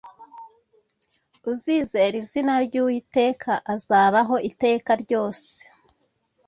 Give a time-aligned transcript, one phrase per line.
[1.51, 5.51] Uzizera izina ryuwiteka azabaho iteka ryose